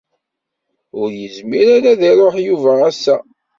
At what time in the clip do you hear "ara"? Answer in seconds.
1.75-1.89